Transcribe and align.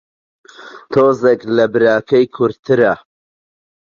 تۆزێک 0.91 1.41
لە 1.55 1.65
براکەی 1.73 2.25
کورتترە 2.35 2.93